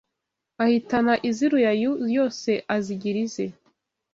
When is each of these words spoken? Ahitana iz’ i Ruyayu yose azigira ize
Ahitana 0.63 1.13
iz’ 1.29 1.37
i 1.45 1.47
Ruyayu 1.51 1.91
yose 2.17 2.51
azigira 2.75 3.17
ize 3.25 3.45